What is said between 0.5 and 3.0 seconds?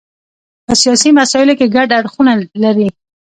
په سیاسي مسایلو کې ګډ اړخونه لري.